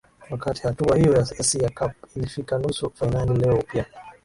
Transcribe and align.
wakati 0.29 0.61
hatua 0.63 0.97
hiyo 0.97 1.13
ya 1.13 1.21
asia 1.39 1.69
cup 1.69 1.91
ilifika 2.15 2.57
nusu 2.59 2.91
fainali 2.95 3.37
leo 3.39 3.55
upia 3.59 3.85